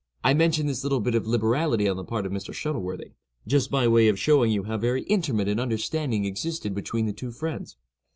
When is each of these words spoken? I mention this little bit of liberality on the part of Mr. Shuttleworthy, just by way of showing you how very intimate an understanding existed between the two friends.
I 0.23 0.33
mention 0.33 0.65
this 0.65 0.81
little 0.81 0.99
bit 0.99 1.13
of 1.13 1.27
liberality 1.27 1.87
on 1.87 1.95
the 1.95 2.03
part 2.03 2.25
of 2.25 2.31
Mr. 2.31 2.51
Shuttleworthy, 2.55 3.11
just 3.45 3.69
by 3.69 3.87
way 3.87 4.07
of 4.07 4.17
showing 4.17 4.49
you 4.51 4.63
how 4.63 4.79
very 4.79 5.03
intimate 5.03 5.47
an 5.47 5.59
understanding 5.59 6.25
existed 6.25 6.73
between 6.73 7.05
the 7.05 7.13
two 7.13 7.31
friends. 7.31 7.77